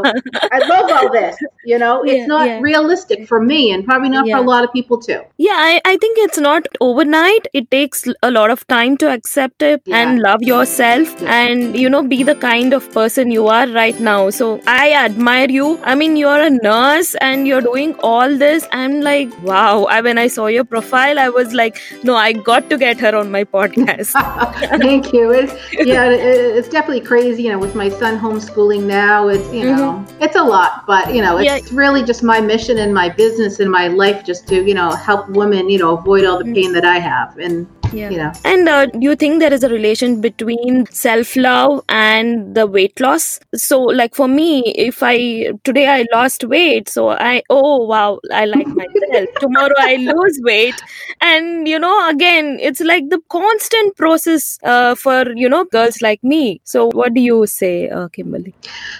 I 0.52 0.58
love 0.68 0.90
all 0.92 1.10
this. 1.12 1.36
You 1.64 1.78
know, 1.78 2.04
Yeah, 2.04 2.12
it's 2.14 2.28
not 2.28 2.46
yeah. 2.46 2.60
realistic 2.60 3.26
for 3.26 3.40
me 3.40 3.72
and 3.72 3.84
probably 3.84 4.08
not 4.08 4.24
Yeah. 4.24 4.36
for 4.36 4.44
a 4.44 4.46
lot 4.46 4.62
of 4.62 4.72
people 4.72 5.00
too. 5.00 5.22
Yeah, 5.36 5.56
I, 5.56 5.80
I 5.84 5.96
think 5.96 6.16
it's 6.18 6.38
not 6.38 6.64
overnight. 6.80 7.48
It 7.52 7.72
takes 7.72 8.06
a 8.22 8.30
lot 8.30 8.50
of 8.52 8.64
time 8.68 8.96
to 8.98 9.10
accept 9.12 9.62
it 9.62 9.82
and 9.90 10.20
love 10.20 10.42
yourself 10.42 11.20
and, 11.22 11.76
you 11.76 11.90
know, 11.90 12.04
be 12.04 12.22
the 12.22 12.36
kind 12.36 12.72
of 12.72 12.88
person 12.92 13.32
you 13.32 13.48
are 13.48 13.66
right 13.66 13.98
now. 13.98 14.30
So 14.30 14.60
I 14.68 14.92
admire 14.92 15.50
you. 15.50 15.80
I 15.82 15.96
mean, 15.96 16.16
you're 16.16 16.40
a 16.40 16.50
nurse 16.50 17.16
and 17.16 17.48
you're 17.48 17.62
doing 17.62 17.94
all 18.02 18.36
this. 18.36 18.66
I'm 18.72 19.00
like, 19.00 19.30
wow. 19.42 19.84
I, 19.84 20.00
when 20.00 20.18
I 20.18 20.28
saw 20.28 20.46
your 20.46 20.64
profile, 20.64 21.18
I 21.18 21.28
was 21.28 21.52
like, 21.52 21.80
no, 22.02 22.16
I 22.16 22.32
got 22.32 22.68
to 22.70 22.78
get 22.78 23.00
her 23.00 23.14
on 23.14 23.30
my 23.30 23.44
podcast. 23.44 24.12
Thank 24.78 25.12
you. 25.12 25.30
It's 25.32 25.52
yeah, 25.72 26.10
it's 26.10 26.68
definitely 26.68 27.00
crazy. 27.00 27.44
You 27.44 27.52
know, 27.52 27.58
with 27.58 27.74
my 27.74 27.88
son 27.88 28.18
homeschooling 28.18 28.84
now, 28.84 29.28
it's 29.28 29.52
you 29.52 29.64
know, 29.64 29.92
mm-hmm. 29.92 30.22
it's 30.22 30.36
a 30.36 30.42
lot, 30.42 30.84
but 30.86 31.14
you 31.14 31.22
know, 31.22 31.38
it's 31.38 31.72
really 31.72 32.02
just 32.02 32.22
my 32.22 32.40
mission 32.40 32.78
and 32.78 32.92
my 32.92 33.08
business 33.08 33.60
and 33.60 33.70
my 33.70 33.88
life 33.88 34.24
just 34.24 34.46
to 34.48 34.64
you 34.64 34.74
know 34.74 34.90
help 34.90 35.28
women 35.30 35.68
you 35.68 35.78
know 35.78 35.96
avoid 35.96 36.24
all 36.24 36.38
the 36.38 36.44
mm. 36.44 36.54
pain 36.54 36.72
that 36.72 36.84
I 36.84 36.98
have, 36.98 37.38
and 37.38 37.66
yeah. 37.92 38.10
You 38.10 38.18
know. 38.18 38.32
And 38.44 38.68
uh, 38.68 38.86
do 38.86 38.98
you 39.00 39.16
think 39.16 39.40
there 39.40 39.52
is 39.52 39.62
a 39.62 39.68
relation 39.68 40.20
between 40.20 40.86
self 40.86 41.36
love 41.36 41.84
and 41.88 42.54
the 42.54 42.66
weight 42.66 42.98
loss? 43.00 43.38
So, 43.54 43.80
like 43.80 44.14
for 44.14 44.28
me, 44.28 44.72
if 44.76 45.02
I 45.02 45.52
today 45.64 45.86
I 45.88 46.06
lost 46.12 46.44
weight, 46.44 46.88
so 46.88 47.10
I 47.10 47.42
oh 47.50 47.84
wow, 47.84 48.20
I 48.32 48.44
like 48.44 48.66
myself. 48.66 49.28
Tomorrow 49.40 49.74
I 49.78 49.96
lose 49.96 50.40
weight, 50.42 50.74
and 51.20 51.68
you 51.68 51.78
know, 51.78 52.08
again, 52.08 52.58
it's 52.60 52.80
like 52.80 53.08
the 53.10 53.20
constant 53.28 53.96
process 53.96 54.58
uh, 54.62 54.94
for 54.94 55.32
you 55.34 55.48
know 55.48 55.64
girls 55.64 56.02
like 56.02 56.22
me. 56.22 56.60
So, 56.64 56.86
what 56.92 57.14
do 57.14 57.20
you 57.20 57.46
say, 57.46 57.88
uh, 57.88 58.08
Kimberly? 58.08 58.54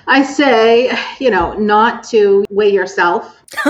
I 0.06 0.22
say, 0.22 0.96
you 1.18 1.30
know, 1.30 1.54
not 1.54 2.04
to 2.04 2.44
weigh 2.50 2.72
yourself. 2.72 3.36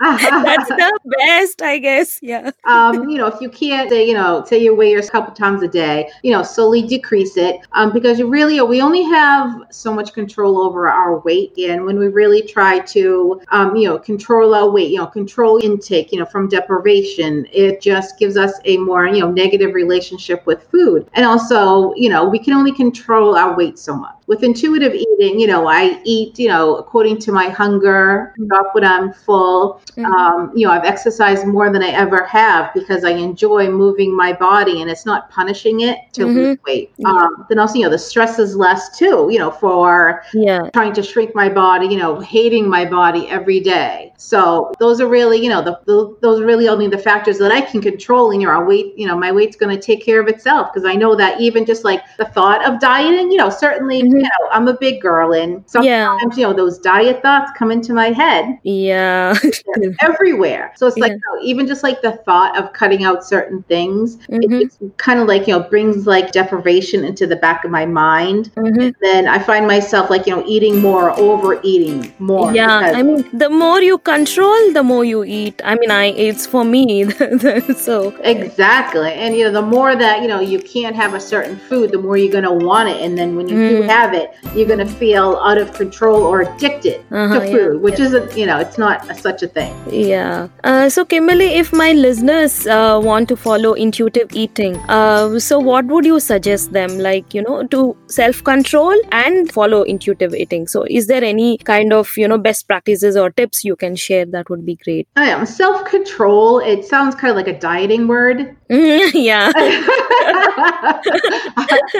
That's 0.00 0.68
the 0.68 1.00
best, 1.04 1.62
I 1.62 1.78
guess. 1.78 2.18
Yeah. 2.22 2.50
um, 2.64 3.08
you 3.08 3.18
know, 3.18 3.26
if 3.26 3.40
you 3.40 3.48
can't 3.48 3.90
say, 3.90 4.06
you 4.06 4.14
know, 4.14 4.44
say 4.44 4.58
you 4.66 4.74
weigh 4.74 4.90
yourself 4.90 5.06
a 5.08 5.12
couple 5.12 5.34
times 5.34 5.62
a 5.62 5.68
day, 5.68 6.10
you 6.22 6.32
know, 6.32 6.42
slowly 6.42 6.82
decrease 6.82 7.36
it. 7.36 7.60
Um, 7.72 7.92
because 7.92 8.18
you 8.18 8.28
really, 8.28 8.60
we 8.60 8.82
only 8.82 9.02
have 9.04 9.62
so 9.70 9.94
much 9.94 10.12
control 10.12 10.60
over 10.60 10.88
our 10.88 11.20
weight. 11.20 11.56
And 11.58 11.84
when 11.84 11.98
we 11.98 12.08
really 12.08 12.42
try 12.42 12.80
to, 12.80 13.40
um, 13.48 13.76
you 13.76 13.88
know, 13.88 13.98
control 13.98 14.54
our 14.54 14.68
weight, 14.68 14.90
you 14.90 14.98
know, 14.98 15.06
control 15.06 15.58
intake, 15.62 16.12
you 16.12 16.18
know, 16.18 16.26
from 16.26 16.48
deprivation, 16.48 17.46
it 17.52 17.80
just 17.80 18.18
gives 18.18 18.36
us 18.36 18.52
a 18.64 18.76
more, 18.76 19.06
you 19.06 19.20
know, 19.20 19.30
negative 19.30 19.74
relationship 19.74 20.44
with 20.46 20.68
food. 20.70 21.08
And 21.14 21.24
also, 21.24 21.94
you 21.94 22.08
know, 22.08 22.28
we 22.28 22.38
can 22.38 22.52
only 22.52 22.72
control 22.72 23.36
our 23.36 23.56
weight 23.56 23.78
so 23.78 23.96
much. 23.96 24.15
With 24.26 24.42
intuitive 24.42 24.92
eating, 24.94 25.38
you 25.38 25.46
know, 25.46 25.68
I 25.68 26.00
eat, 26.04 26.38
you 26.38 26.48
know, 26.48 26.76
according 26.76 27.18
to 27.20 27.32
my 27.32 27.48
hunger, 27.48 28.34
drop 28.48 28.74
when 28.74 28.84
I'm 28.84 29.12
full. 29.12 29.80
Mm-hmm. 29.92 30.04
Um, 30.04 30.52
you 30.54 30.66
know, 30.66 30.72
I've 30.72 30.84
exercised 30.84 31.46
more 31.46 31.72
than 31.72 31.82
I 31.82 31.88
ever 31.88 32.24
have 32.24 32.74
because 32.74 33.04
I 33.04 33.10
enjoy 33.10 33.70
moving 33.70 34.16
my 34.16 34.32
body 34.32 34.82
and 34.82 34.90
it's 34.90 35.06
not 35.06 35.30
punishing 35.30 35.80
it 35.80 35.98
to 36.14 36.22
mm-hmm. 36.22 36.36
lose 36.36 36.58
weight. 36.66 36.92
Yeah. 36.96 37.08
Um, 37.08 37.46
then 37.48 37.58
also, 37.58 37.74
you 37.74 37.84
know, 37.84 37.90
the 37.90 37.98
stress 37.98 38.38
is 38.38 38.56
less 38.56 38.98
too, 38.98 39.28
you 39.30 39.38
know, 39.38 39.50
for 39.50 40.24
yeah. 40.34 40.70
trying 40.72 40.92
to 40.94 41.02
shrink 41.02 41.34
my 41.34 41.48
body, 41.48 41.86
you 41.86 41.96
know, 41.96 42.18
hating 42.20 42.68
my 42.68 42.84
body 42.84 43.28
every 43.28 43.60
day. 43.60 44.12
So 44.18 44.72
those 44.78 45.00
are 45.00 45.06
really, 45.06 45.38
you 45.38 45.48
know, 45.48 45.62
the, 45.62 45.78
the 45.84 46.16
those 46.20 46.40
are 46.40 46.46
really 46.46 46.68
only 46.68 46.88
the 46.88 46.98
factors 46.98 47.38
that 47.38 47.52
I 47.52 47.60
can 47.60 47.80
control. 47.80 48.30
And 48.30 48.40
you 48.40 48.48
know, 48.48 48.54
our 48.54 48.64
weight, 48.64 48.94
you 48.96 49.06
know, 49.06 49.16
my 49.16 49.30
weight's 49.30 49.56
going 49.56 49.74
to 49.74 49.80
take 49.80 50.04
care 50.04 50.20
of 50.20 50.28
itself 50.28 50.72
because 50.72 50.88
I 50.88 50.94
know 50.94 51.14
that 51.16 51.40
even 51.40 51.64
just 51.64 51.84
like 51.84 52.02
the 52.16 52.24
thought 52.24 52.64
of 52.64 52.80
dieting, 52.80 53.30
you 53.30 53.36
know, 53.36 53.50
certainly, 53.50 54.02
mm-hmm. 54.02 54.15
You 54.16 54.22
know, 54.22 54.48
I'm 54.52 54.68
a 54.68 54.76
big 54.76 55.00
girl 55.00 55.32
and 55.32 55.62
sometimes, 55.66 55.86
yeah. 55.86 56.18
you 56.36 56.42
know, 56.42 56.52
those 56.52 56.78
diet 56.78 57.22
thoughts 57.22 57.50
come 57.56 57.70
into 57.70 57.92
my 57.92 58.08
head. 58.08 58.58
Yeah. 58.62 59.34
everywhere. 60.00 60.72
So 60.76 60.86
it's 60.86 60.96
like 60.96 61.10
yeah. 61.10 61.16
you 61.16 61.36
know, 61.36 61.42
even 61.42 61.66
just 61.66 61.82
like 61.82 62.02
the 62.02 62.12
thought 62.24 62.56
of 62.58 62.72
cutting 62.72 63.04
out 63.04 63.24
certain 63.24 63.62
things, 63.64 64.16
mm-hmm. 64.28 64.52
it's 64.52 64.78
kind 64.96 65.20
of 65.20 65.28
like, 65.28 65.46
you 65.46 65.56
know, 65.56 65.62
brings 65.62 66.06
like 66.06 66.32
deprivation 66.32 67.04
into 67.04 67.26
the 67.26 67.36
back 67.36 67.64
of 67.64 67.70
my 67.70 67.86
mind. 67.86 68.52
Mm-hmm. 68.56 68.90
then 69.00 69.28
I 69.28 69.38
find 69.38 69.66
myself 69.66 70.10
like, 70.10 70.26
you 70.26 70.34
know, 70.34 70.44
eating 70.46 70.80
more, 70.80 71.10
overeating 71.18 72.12
more. 72.18 72.52
Yeah. 72.54 72.92
I 72.94 73.02
mean, 73.02 73.28
the 73.32 73.50
more 73.50 73.80
you 73.80 73.98
control, 73.98 74.72
the 74.72 74.82
more 74.82 75.04
you 75.04 75.24
eat. 75.24 75.60
I 75.64 75.74
mean, 75.76 75.90
I 75.90 76.06
it's 76.06 76.46
for 76.46 76.64
me. 76.64 77.10
so 77.76 78.16
exactly, 78.22 79.12
and 79.12 79.36
you 79.36 79.44
know, 79.44 79.52
the 79.52 79.62
more 79.62 79.94
that 79.96 80.22
you 80.22 80.28
know 80.28 80.40
you 80.40 80.58
can't 80.60 80.96
have 80.96 81.14
a 81.14 81.20
certain 81.20 81.56
food, 81.68 81.92
the 81.92 81.98
more 81.98 82.16
you're 82.16 82.32
gonna 82.32 82.52
want 82.52 82.88
it, 82.88 83.00
and 83.02 83.16
then 83.18 83.36
when 83.36 83.48
you 83.48 83.56
mm. 83.56 83.68
do 83.68 83.82
have 83.82 84.05
it, 84.14 84.34
you're 84.54 84.68
gonna 84.68 84.86
feel 84.86 85.40
out 85.42 85.58
of 85.58 85.72
control 85.74 86.22
or 86.22 86.42
addicted 86.42 87.00
uh-huh, 87.10 87.40
to 87.40 87.46
food, 87.46 87.74
yeah, 87.74 87.80
which 87.80 87.98
yeah. 87.98 88.06
isn't 88.06 88.36
you 88.36 88.46
know, 88.46 88.58
it's 88.58 88.78
not 88.78 89.08
a, 89.10 89.14
such 89.14 89.42
a 89.42 89.48
thing. 89.48 89.74
Yeah. 89.90 90.48
Uh, 90.64 90.88
so 90.88 91.04
Kimberly, 91.04 91.54
if 91.54 91.72
my 91.72 91.92
listeners 91.92 92.66
uh, 92.66 93.00
want 93.02 93.28
to 93.28 93.36
follow 93.36 93.72
intuitive 93.74 94.32
eating, 94.32 94.76
uh, 94.88 95.38
so 95.38 95.58
what 95.58 95.86
would 95.86 96.04
you 96.04 96.20
suggest 96.20 96.72
them? 96.72 96.98
Like 96.98 97.34
you 97.34 97.42
know, 97.42 97.66
to 97.68 97.96
self 98.06 98.42
control 98.44 98.94
and 99.12 99.52
follow 99.52 99.82
intuitive 99.82 100.34
eating. 100.34 100.66
So 100.66 100.84
is 100.88 101.06
there 101.06 101.24
any 101.24 101.58
kind 101.58 101.92
of 101.92 102.16
you 102.16 102.28
know 102.28 102.38
best 102.38 102.66
practices 102.66 103.16
or 103.16 103.30
tips 103.30 103.64
you 103.64 103.76
can 103.76 103.96
share, 103.96 104.26
that 104.26 104.48
would 104.50 104.64
be 104.64 104.76
great. 104.76 105.08
I 105.16 105.28
am 105.30 105.46
self 105.46 105.84
control. 105.84 106.58
It 106.58 106.84
sounds 106.84 107.14
kind 107.14 107.30
of 107.30 107.36
like 107.36 107.48
a 107.48 107.58
dieting 107.58 108.08
word. 108.08 108.56
yeah. 108.68 109.52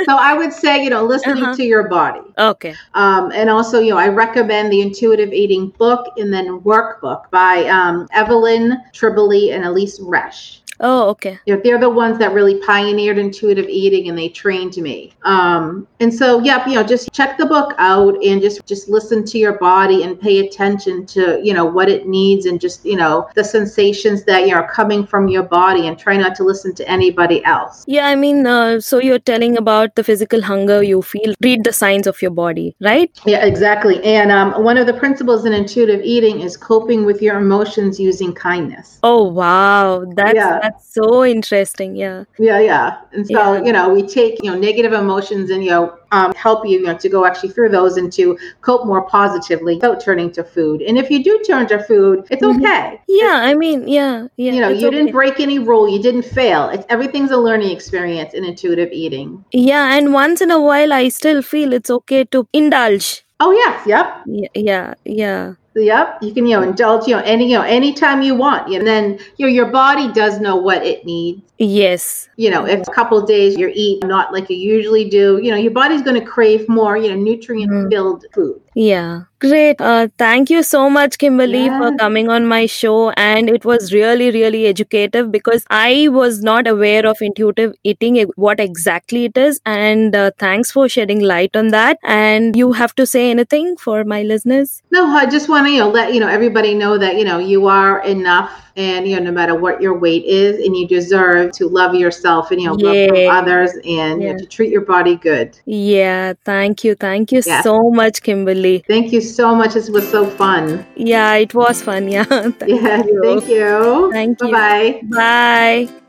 so 0.05 0.17
I 0.29 0.35
would 0.37 0.53
say, 0.53 0.83
you 0.83 0.91
know, 0.91 1.05
listening 1.05 1.43
uh-huh. 1.43 1.57
to 1.57 1.65
your 1.65 1.89
body. 1.89 1.96
Okay. 2.39 2.75
Um, 2.95 3.33
and 3.33 3.49
also, 3.51 3.81
you 3.81 3.91
know, 3.91 3.99
I 3.99 4.09
recommend 4.09 4.73
the 4.73 4.81
Intuitive 4.81 5.33
Eating 5.33 5.69
book 5.71 6.13
and 6.17 6.33
then 6.33 6.61
workbook 6.61 7.31
by 7.31 7.67
um, 7.67 8.07
Evelyn 8.13 8.83
Tribole 8.93 9.55
and 9.55 9.65
Elise 9.65 9.99
Resch. 10.01 10.61
Oh, 10.81 11.09
okay. 11.11 11.39
Know, 11.47 11.61
they're 11.63 11.79
the 11.79 11.91
ones 11.91 12.19
that 12.19 12.33
really 12.33 12.61
pioneered 12.61 13.19
intuitive 13.19 13.69
eating 13.69 14.09
and 14.09 14.19
they 14.19 14.29
trained 14.29 14.77
me. 14.77 15.13
Um, 15.25 15.87
and 16.01 16.13
so, 16.13 16.41
yeah, 16.43 16.67
you 16.69 16.75
know, 16.75 16.83
just 16.83 17.13
check 17.13 17.39
the 17.39 17.47
book 17.47 17.75
out 17.79 18.15
and 18.23 18.41
just 18.41 18.67
just 18.67 18.89
listen 18.89 19.25
to 19.25 19.39
your 19.39 19.59
body 19.59 20.03
and 20.03 20.21
pay 20.21 20.47
attention 20.47 21.07
to 21.07 21.41
you 21.43 21.55
know 21.55 21.65
what 21.65 21.89
it 21.89 22.07
needs 22.07 22.47
and 22.47 22.61
just 22.61 22.85
you 22.85 22.97
know 22.97 23.29
the 23.35 23.45
sensations 23.45 24.25
that 24.25 24.43
you 24.43 24.49
know, 24.49 24.57
are 24.57 24.71
coming 24.71 25.07
from 25.07 25.29
your 25.29 25.43
body 25.43 25.87
and 25.87 25.99
try 25.99 26.17
not 26.17 26.35
to 26.37 26.45
listen 26.45 26.75
to 26.75 26.89
anybody 26.89 27.45
else. 27.45 27.85
Yeah, 27.87 28.07
I 28.07 28.15
mean, 28.15 28.47
uh, 28.47 28.81
so 28.81 28.99
you're 28.99 29.19
telling 29.19 29.57
about 29.57 29.95
the 29.95 30.05
physical 30.05 30.43
hunger 30.43 30.83
you 30.83 31.03
feel. 31.03 31.35
Read 31.41 31.65
the 31.65 31.73
signs 31.73 32.07
of 32.07 32.21
your 32.21 32.31
body, 32.31 32.77
right? 32.81 33.11
Yeah, 33.25 33.45
exactly. 33.45 34.03
And 34.05 34.31
um, 34.31 34.63
one 34.63 34.77
of 34.77 34.87
the 34.87 34.95
principles 34.95 35.45
in 35.45 35.53
intuitive 35.53 36.01
eating 36.03 36.41
is 36.41 36.57
coping 36.57 37.05
with 37.05 37.23
your 37.23 37.39
emotions 37.39 37.99
using 37.99 38.35
kindness. 38.35 38.99
Oh 39.03 39.25
wow, 39.25 40.05
that's 40.15 40.35
yeah 40.35 40.66
that's 40.67 40.93
so 40.95 41.25
interesting. 41.25 41.97
Yeah. 41.97 42.25
Yeah, 42.39 42.59
yeah. 42.61 43.01
And 43.13 43.27
so, 43.27 43.55
yeah. 43.55 43.65
you 43.65 43.73
know, 43.73 43.89
we 43.89 44.03
take, 44.03 44.43
you 44.43 44.51
know, 44.51 44.59
negative 44.59 44.93
emotions 44.93 45.51
and, 45.51 45.65
you 45.65 45.71
know, 45.71 45.99
um, 46.13 46.33
help 46.35 46.65
you, 46.65 46.79
you 46.79 46.87
know, 46.87 46.97
to 46.97 47.09
go 47.09 47.25
actually 47.25 47.51
through 47.51 47.71
those 47.71 47.97
and 47.97 48.13
to 48.13 48.39
cope 48.61 48.87
more 48.87 49.03
positively 49.09 49.75
without 49.75 50.01
turning 50.01 50.31
to 50.33 50.45
food. 50.45 50.83
And 50.83 50.99
if 50.99 51.11
you 51.11 51.23
do 51.23 51.43
turn 51.47 51.67
to 51.69 51.83
food, 51.83 52.27
it's 52.31 52.43
mm-hmm. 52.43 52.65
okay. 52.65 53.01
Yeah, 53.09 53.41
I 53.43 53.55
mean, 53.55 53.89
yeah, 53.89 54.29
yeah. 54.37 54.53
You 54.53 54.61
know, 54.61 54.69
you 54.69 54.87
okay. 54.87 54.97
didn't 54.97 55.13
break 55.13 55.41
any 55.41 55.59
rule, 55.59 55.89
you 55.89 56.03
didn't 56.03 56.25
fail. 56.25 56.69
It's 56.69 56.87
everything's 56.89 57.31
a 57.31 57.37
learning 57.37 57.71
experience 57.71 58.35
in 58.35 58.45
intuitive 58.45 58.91
eating. 58.93 59.45
Yeah, 59.53 59.97
and 59.97 60.13
once 60.13 60.41
in 60.41 60.51
a 60.51 60.61
while, 60.61 60.93
I 60.93 61.09
still 61.09 61.43
feel 61.43 61.73
it's 61.73 61.91
okay 61.91 62.25
to 62.25 62.49
indulge. 62.53 63.25
Oh 63.39 63.53
yes, 63.53 63.87
yep. 63.87 64.23
Yeah, 64.27 64.49
yeah, 64.55 64.95
yeah. 65.05 65.55
Yep, 65.79 66.23
you 66.23 66.33
can 66.33 66.47
you 66.47 66.57
know 66.57 66.63
indulge 66.63 67.07
you 67.07 67.15
know 67.15 67.23
any 67.23 67.51
you 67.51 67.59
know 67.59 67.65
anytime 67.65 68.23
you 68.23 68.35
want, 68.35 68.73
and 68.75 68.87
then 68.87 69.19
you 69.37 69.47
know 69.47 69.53
your 69.53 69.67
body 69.67 70.11
does 70.13 70.41
know 70.41 70.57
what 70.57 70.83
it 70.83 71.05
needs. 71.05 71.43
Yes. 71.59 72.29
You 72.37 72.51
know, 72.51 72.67
if 72.67 72.87
a 72.87 72.91
couple 72.91 73.21
days 73.23 73.57
you're 73.57 73.73
eating 73.75 74.09
not 74.09 74.33
like 74.33 74.51
you 74.51 74.57
usually 74.57 75.09
do, 75.09 75.41
you 75.43 75.51
know, 75.51 75.57
your 75.57 75.73
body's 75.73 76.03
going 76.03 76.21
to 76.21 76.27
crave 76.27 76.69
more, 76.69 76.97
you 76.97 77.09
know, 77.09 77.17
nutrient 77.17 77.91
filled 77.91 78.25
mm. 78.25 78.35
food. 78.35 78.61
Yeah. 78.77 79.23
Great. 79.41 79.81
Uh, 79.81 80.09
thank 80.19 80.51
you 80.51 80.63
so 80.63 80.91
much, 80.91 81.17
Kimberly, 81.17 81.65
yeah. 81.65 81.79
for 81.79 81.97
coming 81.97 82.29
on 82.29 82.47
my 82.47 82.67
show. 82.67 83.09
And 83.13 83.49
it 83.49 83.65
was 83.65 83.91
really, 83.91 84.31
really 84.31 84.67
educative 84.67 85.33
because 85.33 85.65
I 85.71 86.09
was 86.11 86.43
not 86.43 86.67
aware 86.67 87.07
of 87.07 87.17
intuitive 87.23 87.73
eating, 87.85 88.23
what 88.37 88.61
exactly 88.61 89.25
it 89.25 89.39
is. 89.39 89.63
And 89.65 90.15
uh, 90.15 90.33
thanks 90.39 90.71
for 90.71 90.91
shedding 90.91 91.21
light 91.21 91.57
on 91.57 91.69
that. 91.69 91.99
And 92.05 92.55
you 92.55 92.73
have 92.73 92.95
to 92.97 93.07
say 93.07 93.31
anything 93.31 93.79
for 93.79 94.05
my 94.05 94.23
listeners? 94.23 94.83
No, 94.91 95.07
I 95.07 95.25
just 95.25 95.49
want 95.49 95.67
to 95.67 95.73
you 95.73 95.79
know, 95.79 95.89
let 95.89 96.13
you 96.13 96.21
know 96.21 96.29
everybody 96.29 96.75
know 96.75 96.99
that 96.99 97.17
you 97.17 97.25
know 97.25 97.39
you 97.39 97.69
are 97.69 98.03
enough 98.03 98.66
and 98.77 99.09
you 99.09 99.17
know 99.17 99.25
no 99.25 99.33
matter 99.33 99.55
what 99.55 99.81
your 99.81 99.99
weight 99.99 100.25
is 100.25 100.65
and 100.65 100.77
you 100.77 100.87
deserve 100.87 101.53
to 101.53 101.67
love 101.67 101.95
yourself 101.95 102.51
and 102.51 102.61
you 102.61 102.69
know 102.69 102.77
yeah. 102.79 103.11
love 103.11 103.43
others 103.43 103.73
and 103.85 104.23
yeah. 104.23 104.29
you 104.29 104.33
know, 104.33 104.39
to 104.39 104.47
treat 104.47 104.71
your 104.71 104.83
body 104.83 105.17
good. 105.17 105.59
Yeah 105.65 106.35
thank 106.45 106.85
you 106.85 106.95
thank 106.95 107.33
you 107.33 107.43
yeah. 107.45 107.63
so 107.63 107.91
much 107.91 108.23
kimberly. 108.23 108.85
Thank 108.87 109.13
you 109.13 109.21
so 109.21 109.55
much. 109.55 109.75
This 109.75 109.91
was 109.91 110.09
so 110.09 110.27
fun. 110.27 110.87
Yeah 110.95 111.35
it 111.35 111.55
was 111.55 111.83
fun 111.83 112.09
yeah. 112.09 112.25
Thank 112.25 112.83
yeah 112.83 113.05
you. 113.05 113.21
thank 113.23 113.49
you. 113.49 114.11
Thank 114.13 114.41
you. 114.43 114.51
Bye 114.51 115.01
bye 115.05 116.06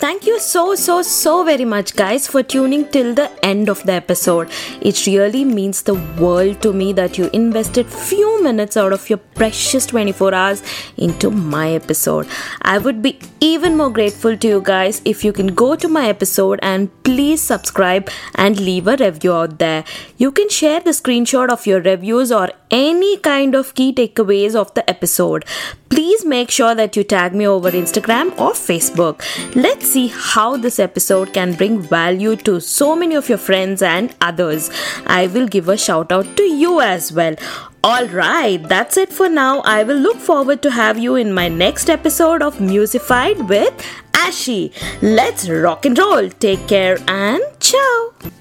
Thank 0.00 0.26
you 0.26 0.40
so, 0.40 0.74
so, 0.76 1.02
so 1.02 1.44
very 1.44 1.66
much, 1.66 1.94
guys, 1.94 2.26
for 2.26 2.42
tuning 2.42 2.86
till 2.88 3.12
the 3.12 3.30
end 3.44 3.68
of 3.68 3.82
the 3.82 3.92
episode. 3.92 4.48
It 4.80 5.06
really 5.06 5.44
means 5.44 5.82
the 5.82 5.96
world 6.18 6.62
to 6.62 6.72
me 6.72 6.94
that 6.94 7.18
you 7.18 7.28
invested 7.34 7.86
few 7.86 8.42
minutes 8.42 8.78
out 8.78 8.94
of 8.94 9.10
your 9.10 9.18
precious 9.18 9.84
24 9.84 10.32
hours 10.32 10.62
into 10.96 11.30
my 11.30 11.72
episode. 11.72 12.26
I 12.62 12.78
would 12.78 13.02
be 13.02 13.18
even 13.40 13.76
more 13.76 13.90
grateful 13.90 14.38
to 14.38 14.48
you 14.48 14.62
guys 14.64 15.02
if 15.04 15.22
you 15.22 15.34
can 15.34 15.48
go 15.48 15.76
to 15.76 15.86
my 15.86 16.08
episode 16.08 16.60
and 16.62 16.88
please 17.02 17.42
subscribe 17.42 18.08
and 18.36 18.58
leave 18.58 18.88
a 18.88 18.96
review 18.96 19.34
out 19.34 19.58
there. 19.58 19.84
You 20.16 20.32
can 20.32 20.48
share 20.48 20.80
the 20.80 20.92
screenshot 20.92 21.50
of 21.50 21.66
your 21.66 21.82
reviews 21.82 22.32
or 22.32 22.48
any 22.70 23.18
kind 23.18 23.54
of 23.54 23.74
key 23.74 23.92
takeaways 23.92 24.54
of 24.54 24.72
the 24.72 24.88
episode 24.88 25.44
please 25.90 26.24
make 26.24 26.50
sure 26.50 26.74
that 26.74 26.96
you 26.96 27.02
tag 27.02 27.34
me 27.34 27.46
over 27.46 27.70
Instagram 27.70 28.28
or 28.38 28.52
Facebook. 28.52 29.22
Let's 29.54 29.89
see 29.92 30.08
how 30.08 30.56
this 30.56 30.78
episode 30.78 31.32
can 31.32 31.54
bring 31.54 31.80
value 31.80 32.36
to 32.48 32.60
so 32.60 32.94
many 32.94 33.14
of 33.14 33.28
your 33.28 33.38
friends 33.38 33.82
and 33.82 34.14
others. 34.20 34.70
I 35.06 35.26
will 35.26 35.46
give 35.46 35.68
a 35.68 35.76
shout 35.76 36.12
out 36.12 36.36
to 36.36 36.42
you 36.42 36.80
as 36.80 37.12
well. 37.12 37.36
Alright, 37.84 38.68
that's 38.68 38.96
it 38.96 39.12
for 39.12 39.28
now. 39.28 39.60
I 39.60 39.82
will 39.84 39.96
look 39.96 40.18
forward 40.18 40.62
to 40.62 40.70
have 40.70 40.98
you 40.98 41.14
in 41.14 41.32
my 41.32 41.48
next 41.48 41.90
episode 41.90 42.42
of 42.42 42.60
Musified 42.60 43.48
with 43.48 43.86
Ashi. 44.12 44.72
Let's 45.02 45.48
rock 45.48 45.86
and 45.86 45.98
roll. 45.98 46.28
Take 46.28 46.68
care 46.68 46.98
and 47.08 47.42
ciao. 47.58 48.39